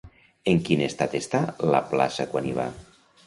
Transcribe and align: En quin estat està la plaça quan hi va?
En 0.53 0.61
quin 0.69 0.81
estat 0.85 1.13
està 1.19 1.43
la 1.75 1.83
plaça 1.93 2.29
quan 2.33 2.47
hi 2.53 2.57
va? 2.63 2.69